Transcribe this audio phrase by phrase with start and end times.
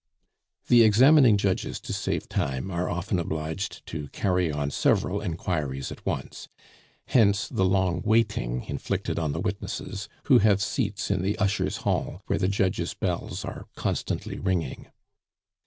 [0.67, 6.03] The examining judges, to save time, are often obliged to carry on several inquiries at
[6.07, 6.47] once.
[7.09, 12.23] Hence the long waiting inflicted on the witnesses, who have seats in the ushers' hall,
[12.25, 14.87] where the judges' bells are constantly ringing.